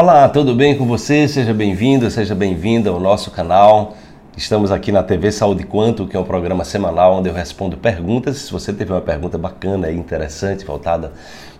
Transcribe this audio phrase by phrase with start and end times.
[0.00, 1.26] Olá, tudo bem com você?
[1.26, 3.96] Seja bem-vindo, seja bem-vinda ao nosso canal.
[4.36, 8.36] Estamos aqui na TV Saúde Quanto, que é um programa semanal onde eu respondo perguntas.
[8.42, 11.12] Se você teve uma pergunta bacana e interessante, voltada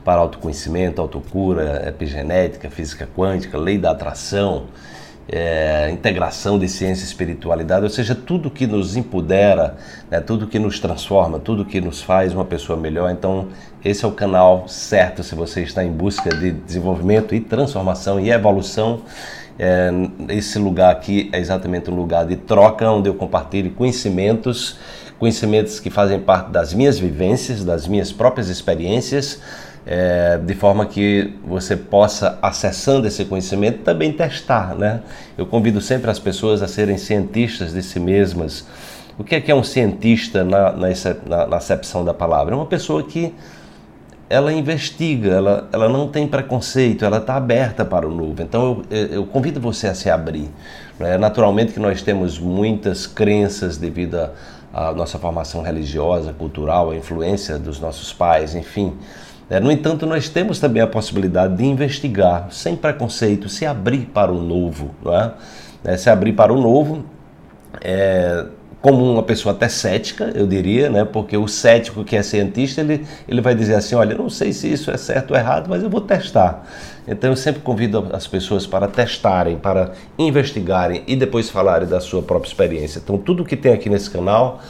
[0.05, 4.67] para autoconhecimento, autocura, epigenética, física quântica, lei da atração,
[5.31, 9.77] é, integração de ciência e espiritualidade, ou seja, tudo que nos empodera,
[10.11, 13.11] né, tudo que nos transforma, tudo que nos faz uma pessoa melhor.
[13.11, 13.49] Então,
[13.85, 18.31] esse é o canal certo se você está em busca de desenvolvimento e transformação e
[18.31, 19.03] evolução.
[19.59, 19.91] É,
[20.31, 24.79] esse lugar aqui é exatamente um lugar de troca onde eu compartilho conhecimentos,
[25.19, 29.41] conhecimentos que fazem parte das minhas vivências, das minhas próprias experiências
[29.91, 34.75] é, de forma que você possa, acessando esse conhecimento, também testar.
[34.75, 35.01] Né?
[35.37, 38.67] Eu convido sempre as pessoas a serem cientistas de si mesmas.
[39.19, 42.53] O que é, que é um cientista na, na, na acepção da palavra?
[42.53, 43.35] É uma pessoa que
[44.29, 48.43] ela investiga, ela, ela não tem preconceito, ela está aberta para o novo.
[48.43, 50.51] Então eu, eu convido você a se abrir.
[50.99, 51.17] Né?
[51.17, 54.29] Naturalmente que nós temos muitas crenças devido
[54.71, 58.93] à nossa formação religiosa, cultural, a influência dos nossos pais, enfim.
[59.51, 64.31] É, no entanto, nós temos também a possibilidade de investigar sem preconceito, se abrir para
[64.31, 64.91] o novo.
[65.07, 65.93] É?
[65.93, 67.05] É, se abrir para o novo,
[67.81, 68.45] é,
[68.81, 71.05] como uma pessoa até cética, eu diria, né?
[71.05, 74.71] porque o cético que é cientista, ele, ele vai dizer assim, olha, não sei se
[74.71, 76.65] isso é certo ou errado, mas eu vou testar.
[77.07, 82.23] Então eu sempre convido as pessoas para testarem, para investigarem e depois falarem da sua
[82.23, 83.01] própria experiência.
[83.03, 84.61] Então tudo que tem aqui nesse canal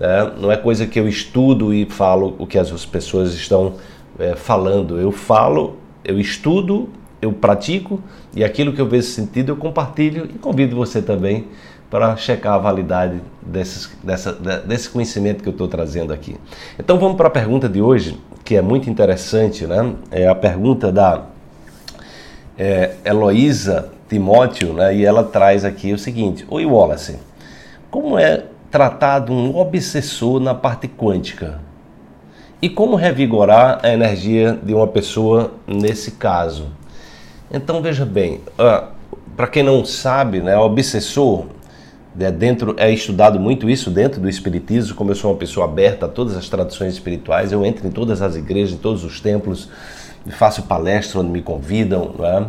[0.00, 3.74] é, não é coisa que eu estudo e falo o que as pessoas estão
[4.18, 4.98] é, falando.
[4.98, 6.88] Eu falo, eu estudo,
[7.20, 8.00] eu pratico
[8.34, 11.46] e aquilo que eu vejo sentido eu compartilho e convido você também
[11.90, 16.36] para checar a validade desses, dessa, desse conhecimento que eu estou trazendo aqui.
[16.78, 19.94] Então vamos para a pergunta de hoje, que é muito interessante, né?
[20.10, 21.24] É a pergunta da
[22.58, 24.94] é, Heloísa Timóteo, né?
[24.94, 27.18] E ela traz aqui o seguinte: Oi Wallace,
[27.90, 31.58] como é tratado um obsessor na parte quântica?
[32.60, 36.66] E como revigorar a energia de uma pessoa nesse caso?
[37.52, 38.88] Então veja bem, uh,
[39.36, 41.46] para quem não sabe, né, o obsessor
[42.18, 44.96] é dentro é estudado muito isso dentro do espiritismo.
[44.96, 48.20] Como eu sou uma pessoa aberta a todas as tradições espirituais, eu entro em todas
[48.20, 49.68] as igrejas, em todos os templos,
[50.30, 52.46] faço palestra onde me convidam, né?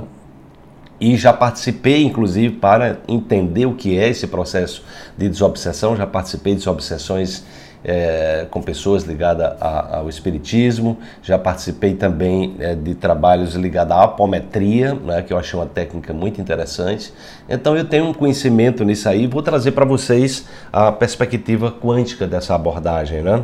[1.00, 4.84] e já participei, inclusive, para entender o que é esse processo
[5.18, 5.96] de desobsessão.
[5.96, 7.46] Já participei de desobsessões
[7.84, 14.04] é, com pessoas ligadas a, ao espiritismo, já participei também é, de trabalhos ligados à
[14.04, 17.14] apometria, né, que eu achei uma técnica muito interessante.
[17.48, 22.56] Então eu tenho um conhecimento nisso aí vou trazer para vocês a perspectiva quântica dessa
[22.56, 23.22] abordagem.
[23.22, 23.44] Né?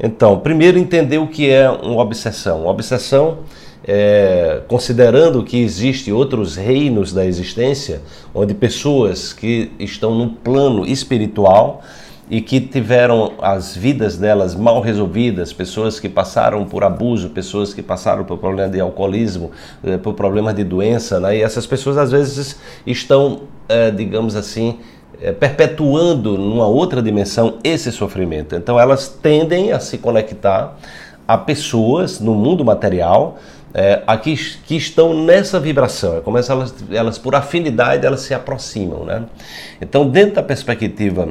[0.00, 2.62] Então, primeiro entender o que é uma obsessão.
[2.62, 3.38] Uma obsessão
[3.86, 8.02] é, considerando que existem outros reinos da existência,
[8.34, 11.82] onde pessoas que estão no plano espiritual
[12.28, 17.82] e que tiveram as vidas delas mal resolvidas, pessoas que passaram por abuso, pessoas que
[17.82, 19.52] passaram por problema de alcoolismo,
[19.84, 21.36] eh, por problemas de doença, né?
[21.36, 24.78] e essas pessoas às vezes estão, é, digamos assim,
[25.20, 28.54] é, perpetuando numa outra dimensão esse sofrimento.
[28.54, 30.76] Então elas tendem a se conectar
[31.26, 33.38] a pessoas no mundo material
[33.72, 36.18] é, aqui que estão nessa vibração.
[36.18, 39.24] É como elas, elas por afinidade elas se aproximam, né?
[39.80, 41.28] Então dentro da perspectiva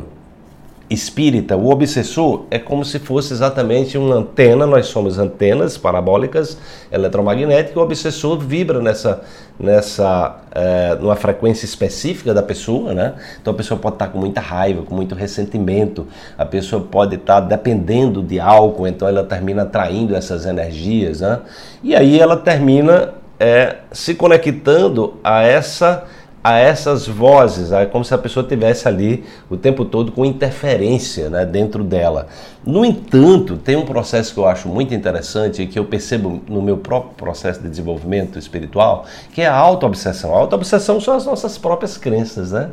[0.90, 6.58] espírita, o obsessor é como se fosse exatamente uma antena, nós somos antenas parabólicas
[6.92, 9.24] eletromagnéticas, o obsessor vibra nessa,
[9.60, 13.16] nessa é, numa frequência específica da pessoa, né?
[13.42, 16.08] Então a pessoa pode estar com muita raiva, com muito ressentimento,
[16.38, 21.40] a pessoa pode estar dependendo de álcool, então ela termina atraindo essas energias, né?
[21.84, 26.06] E aí ela termina é, se conectando a essa
[26.46, 31.28] a essas vozes, é como se a pessoa tivesse ali o tempo todo com interferência
[31.28, 32.28] né, dentro dela.
[32.64, 36.62] No entanto, tem um processo que eu acho muito interessante e que eu percebo no
[36.62, 40.36] meu próprio processo de desenvolvimento espiritual, que é a auto-obsessão.
[40.36, 42.70] A auto-obsessão são as nossas próprias crenças, né?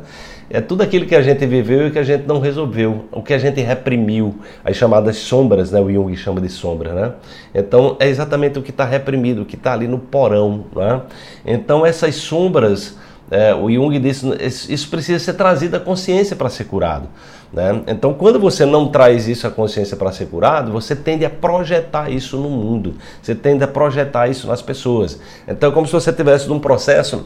[0.51, 3.33] É tudo aquilo que a gente viveu e que a gente não resolveu, o que
[3.33, 5.81] a gente reprimiu, as chamadas sombras, né?
[5.81, 7.11] O Jung chama de sombra, né?
[7.55, 11.01] Então é exatamente o que está reprimido, o que está ali no porão, né?
[11.43, 13.01] Então essas sombras
[13.33, 14.27] é, o Jung disse
[14.71, 17.09] isso precisa ser trazido à consciência para ser curado.
[17.51, 17.81] Né?
[17.87, 22.11] Então, quando você não traz isso à consciência para ser curado, você tende a projetar
[22.11, 25.19] isso no mundo, você tende a projetar isso nas pessoas.
[25.47, 27.25] Então, é como se você tivesse num processo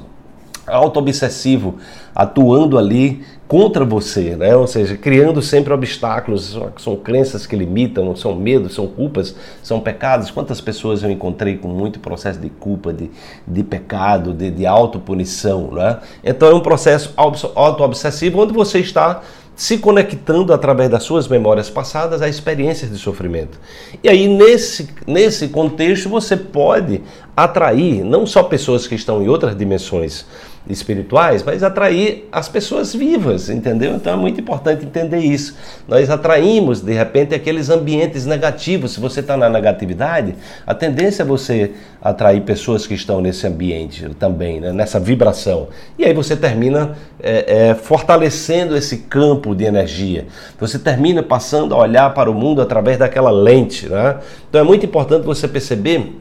[0.68, 1.76] auto-obsessivo
[2.14, 4.56] atuando ali contra você, né?
[4.56, 9.34] ou seja, criando sempre obstáculos, são crenças que limitam, são medos, são culpas,
[9.64, 10.30] são pecados.
[10.30, 13.10] Quantas pessoas eu encontrei com muito processo de culpa, de,
[13.48, 16.00] de pecado, de, de autopunição, né?
[16.24, 19.22] Então é um processo auto-obsessivo onde você está
[19.58, 23.60] se conectando através das suas memórias passadas a experiências de sofrimento.
[24.04, 27.02] E aí, nesse, nesse contexto, você pode
[27.36, 30.28] atrair não só pessoas que estão em outras dimensões
[30.70, 33.96] espirituais, mas atrair as pessoas vivas, entendeu?
[33.96, 35.56] Então é muito importante entender isso.
[35.88, 38.94] Nós atraímos, de repente, aqueles ambientes negativos.
[38.94, 40.36] Se você está na negatividade,
[40.66, 41.72] a tendência é você
[42.02, 44.72] atrair pessoas que estão nesse ambiente também, né?
[44.72, 45.68] nessa vibração.
[45.98, 50.28] E aí você termina é, é, fortalecendo esse campo de energia.
[50.60, 53.88] Você termina passando a olhar para o mundo através daquela lente.
[53.88, 54.18] Né?
[54.50, 56.14] Então é muito importante você perceber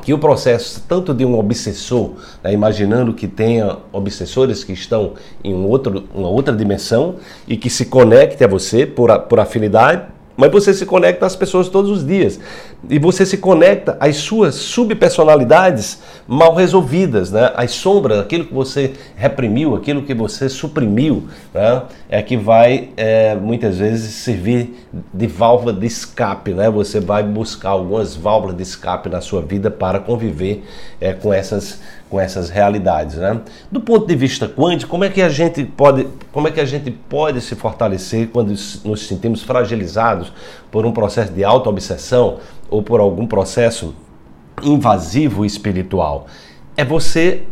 [0.00, 2.12] que o processo tanto de um obsessor,
[2.42, 5.12] né, imaginando que tenha obsessores que estão
[5.44, 7.16] em um outro, uma outra dimensão
[7.46, 11.68] e que se conecte a você por, por afinidade, mas você se conecta às pessoas
[11.68, 12.38] todos os dias.
[12.88, 17.52] E você se conecta às suas subpersonalidades mal resolvidas, né?
[17.54, 21.82] As sombras, aquilo que você reprimiu, aquilo que você suprimiu, né?
[22.08, 26.70] É que vai é, muitas vezes servir de válvula de escape, né?
[26.70, 30.64] Você vai buscar algumas válvulas de escape na sua vida para conviver
[31.00, 31.80] é, com essas
[32.12, 33.40] com essas realidades, né?
[33.70, 36.64] Do ponto de vista quântico, como é que a gente pode, como é que a
[36.66, 40.30] gente pode se fortalecer quando nos sentimos fragilizados
[40.70, 42.38] por um processo de auto-obsessão
[42.68, 43.94] ou por algum processo
[44.62, 46.26] invasivo espiritual?
[46.76, 47.44] É você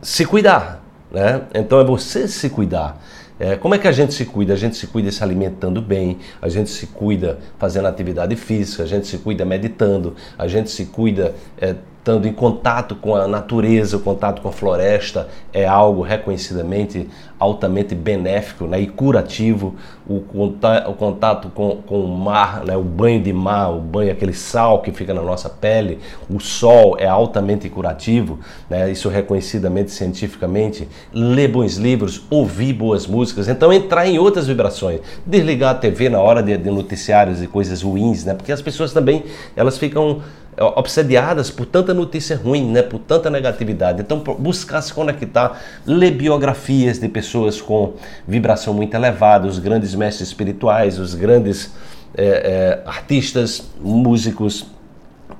[0.00, 1.42] se cuidar, né?
[1.54, 2.98] Então é você se cuidar.
[3.38, 4.54] É, como é que a gente se cuida?
[4.54, 8.86] A gente se cuida se alimentando bem, a gente se cuida fazendo atividade física, a
[8.86, 13.96] gente se cuida meditando, a gente se cuida é, estando em contato com a natureza,
[13.96, 17.08] o contato com a floresta é algo reconhecidamente
[17.38, 19.76] altamente benéfico né, e curativo.
[20.06, 24.10] O, contato, o contato com, com o mar, né, o banho de mar, o banho,
[24.10, 29.92] aquele sal que fica na nossa pele, o sol é altamente curativo, né, isso reconhecidamente
[29.92, 30.88] cientificamente.
[31.12, 35.00] Ler bons livros, ouvir boas músicas, então entrar em outras vibrações.
[35.24, 38.92] Desligar a TV na hora de, de noticiários e coisas ruins, né, porque as pessoas
[38.92, 39.24] também
[39.54, 40.20] elas ficam
[40.58, 44.02] obsediadas por tanta notícia ruim, né, por tanta negatividade.
[44.02, 47.94] Então, buscar se conectar, ler biografias de pessoas com
[48.28, 51.72] vibração muito elevada, os grandes mestres espirituais, os grandes
[52.14, 54.66] é, é, artistas, músicos,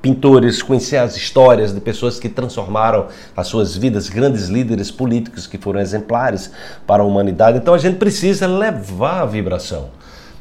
[0.00, 3.06] pintores, conhecer as histórias de pessoas que transformaram
[3.36, 6.50] as suas vidas, grandes líderes políticos que foram exemplares
[6.86, 7.58] para a humanidade.
[7.58, 9.90] Então, a gente precisa levar a vibração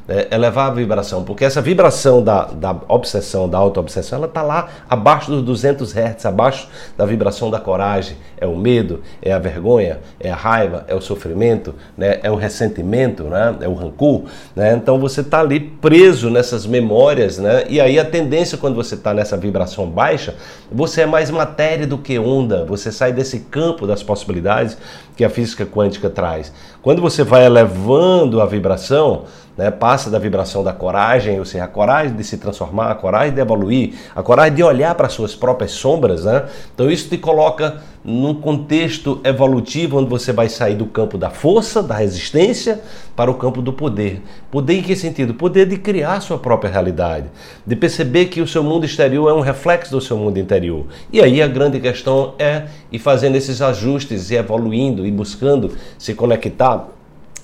[0.07, 4.67] é, elevar a vibração, porque essa vibração da, da obsessão, da auto-obsessão, ela está lá
[4.89, 6.67] abaixo dos 200 Hz, abaixo
[6.97, 8.17] da vibração da coragem.
[8.37, 12.19] É o medo, é a vergonha, é a raiva, é o sofrimento, né?
[12.23, 13.55] é o ressentimento, né?
[13.61, 14.23] é o rancor.
[14.55, 14.73] Né?
[14.73, 17.65] Então você está ali preso nessas memórias, né?
[17.69, 20.33] e aí a tendência quando você está nessa vibração baixa,
[20.71, 24.75] você é mais matéria do que onda, você sai desse campo das possibilidades
[25.15, 26.51] que a física quântica traz.
[26.81, 29.25] Quando você vai elevando a vibração,
[29.61, 33.31] né, passa da vibração da coragem, ou seja, a coragem de se transformar, a coragem
[33.31, 36.45] de evoluir, a coragem de olhar para suas próprias sombras, né?
[36.73, 41.83] Então isso te coloca num contexto evolutivo onde você vai sair do campo da força,
[41.83, 42.81] da resistência,
[43.15, 44.23] para o campo do poder.
[44.49, 45.35] Poder em que sentido?
[45.35, 47.27] Poder de criar sua própria realidade,
[47.63, 50.87] de perceber que o seu mundo exterior é um reflexo do seu mundo interior.
[51.13, 56.15] E aí a grande questão é ir fazendo esses ajustes e evoluindo e buscando se
[56.15, 56.87] conectar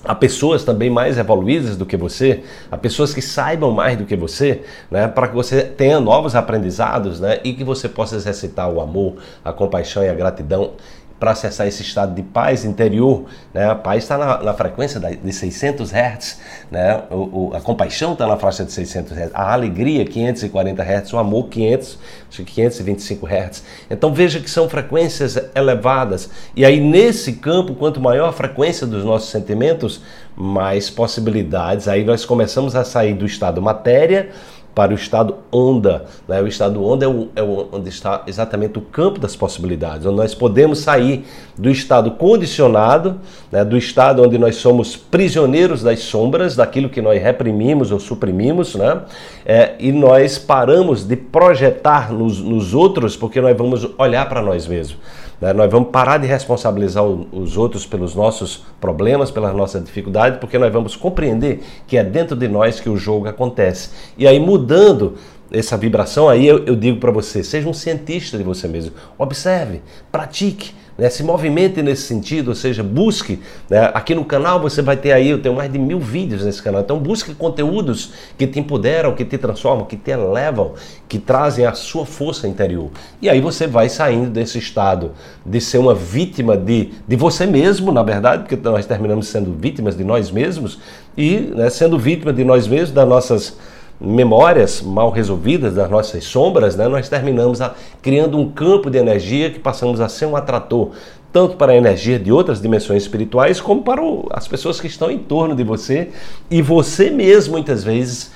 [0.04, 4.16] a pessoas também mais evoluídas do que você, a pessoas que saibam mais do que
[4.16, 8.80] você, né, para que você tenha novos aprendizados né, e que você possa exercitar o
[8.80, 10.72] amor, a compaixão e a gratidão
[11.18, 13.68] para acessar esse estado de paz interior, né?
[13.68, 17.02] A paz está na, na, frequência de 600 Hz, né?
[17.10, 21.18] O, o, a compaixão está na faixa de 600 Hz, a alegria 540 Hz, o
[21.18, 21.98] amor 500,
[22.30, 23.64] 525 Hz.
[23.90, 26.30] Então veja que são frequências elevadas.
[26.54, 30.00] E aí nesse campo, quanto maior a frequência dos nossos sentimentos,
[30.36, 31.88] mais possibilidades.
[31.88, 34.30] Aí nós começamos a sair do estado matéria
[34.74, 36.04] para o estado onda.
[36.26, 36.40] Né?
[36.40, 40.16] O estado onda é, o, é o, onde está exatamente o campo das possibilidades, onde
[40.16, 41.24] nós podemos sair
[41.56, 43.20] do estado condicionado,
[43.50, 43.64] né?
[43.64, 49.02] do estado onde nós somos prisioneiros das sombras, daquilo que nós reprimimos ou suprimimos, né?
[49.44, 54.66] É, e nós paramos de projetar nos, nos outros porque nós vamos olhar para nós
[54.66, 54.98] mesmos.
[55.40, 55.52] Né?
[55.52, 60.72] Nós vamos parar de responsabilizar os outros pelos nossos problemas, pelas nossas dificuldades, porque nós
[60.72, 63.90] vamos compreender que é dentro de nós que o jogo acontece.
[64.16, 65.14] E aí, mudando
[65.50, 68.92] essa vibração, aí eu, eu digo para você: seja um cientista de você mesmo.
[69.16, 73.38] Observe, pratique né, se movimente nesse sentido, ou seja, busque.
[73.70, 76.60] Né, aqui no canal você vai ter aí, eu tenho mais de mil vídeos nesse
[76.60, 80.74] canal, então busque conteúdos que te empoderam, que te transformam, que te elevam,
[81.08, 82.90] que trazem a sua força interior.
[83.22, 85.12] E aí você vai saindo desse estado
[85.46, 89.96] de ser uma vítima de, de você mesmo, na verdade, porque nós terminamos sendo vítimas
[89.96, 90.80] de nós mesmos,
[91.16, 93.56] e né, sendo vítima de nós mesmos, das nossas
[94.00, 99.50] memórias mal resolvidas, das nossas sombras, né, nós terminamos a, criando um campo de energia
[99.50, 100.90] que passamos a ser um atrator,
[101.32, 105.10] tanto para a energia de outras dimensões espirituais, como para o, as pessoas que estão
[105.10, 106.10] em torno de você
[106.50, 108.30] e você mesmo, muitas vezes,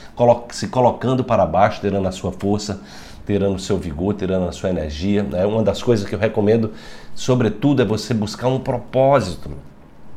[0.50, 2.80] se colocando para baixo, tirando a sua força,
[3.24, 5.22] tirando o seu vigor, tirando a sua energia.
[5.22, 5.46] Né?
[5.46, 6.72] Uma das coisas que eu recomendo,
[7.14, 9.50] sobretudo, é você buscar um propósito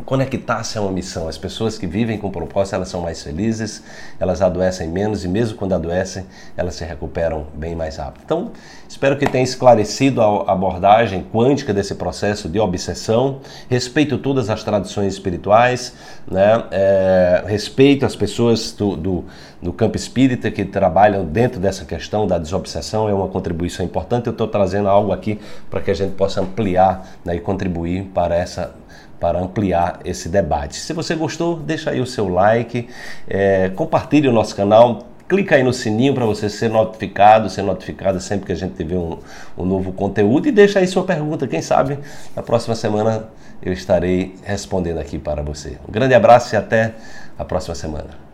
[0.04, 1.28] conectar-se a uma missão.
[1.28, 3.84] As pessoas que vivem com propósito, elas são mais felizes,
[4.20, 6.26] elas adoecem menos e mesmo quando adoecem,
[6.58, 8.22] elas se recuperam bem mais rápido.
[8.26, 8.52] Então,
[8.90, 13.40] espero que tenha esclarecido a abordagem quântica desse processo de obsessão.
[13.70, 15.94] Respeito todas as tradições espirituais,
[16.30, 16.64] né?
[16.72, 19.26] É, respeito as pessoas do, do,
[19.62, 24.28] do campo espírita que trabalham dentro dessa questão da desobsessão, é uma contribuição importante.
[24.28, 28.36] Eu estou trazendo algo aqui para que a gente possa ampliar né, e contribuir para
[28.36, 28.74] essa
[29.20, 30.76] para ampliar esse debate.
[30.76, 32.88] Se você gostou, deixa aí o seu like,
[33.28, 38.20] é, compartilhe o nosso canal, clica aí no sininho para você ser notificado, ser notificado
[38.20, 39.18] sempre que a gente tiver um,
[39.58, 41.48] um novo conteúdo e deixa aí sua pergunta.
[41.48, 41.98] Quem sabe
[42.36, 43.30] na próxima semana
[43.62, 45.78] eu estarei respondendo aqui para você.
[45.88, 46.94] Um grande abraço e até
[47.38, 48.25] a próxima semana.